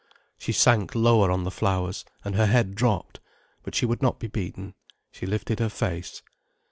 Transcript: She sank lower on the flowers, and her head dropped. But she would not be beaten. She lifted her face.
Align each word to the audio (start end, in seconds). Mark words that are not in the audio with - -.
She 0.39 0.51
sank 0.51 0.95
lower 0.95 1.29
on 1.29 1.43
the 1.43 1.51
flowers, 1.51 2.05
and 2.25 2.33
her 2.33 2.47
head 2.47 2.73
dropped. 2.73 3.19
But 3.61 3.75
she 3.75 3.85
would 3.85 4.01
not 4.01 4.19
be 4.19 4.25
beaten. 4.25 4.73
She 5.11 5.27
lifted 5.27 5.59
her 5.59 5.69
face. 5.69 6.23